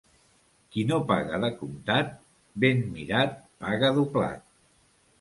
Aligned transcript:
Qui 0.75 0.85
no 0.91 0.97
paga 1.11 1.41
de 1.43 1.51
comptat, 1.59 2.11
ben 2.65 2.83
mirat 2.97 3.39
paga 3.67 3.97
doblat. 4.03 4.47